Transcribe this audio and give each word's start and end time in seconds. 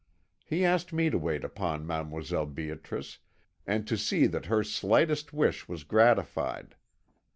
He 0.43 0.65
asked 0.65 0.91
me 0.91 1.11
to 1.11 1.19
wait 1.19 1.43
upon 1.43 1.85
Mdlle. 1.85 2.55
Beatrice, 2.55 3.19
and 3.67 3.85
to 3.87 3.95
see 3.95 4.25
that 4.25 4.47
her 4.47 4.63
slightest 4.63 5.31
wish 5.31 5.67
was 5.67 5.83
gratified. 5.83 6.75